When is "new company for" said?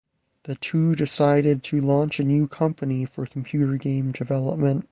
2.23-3.27